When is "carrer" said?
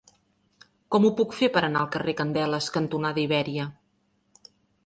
1.97-2.17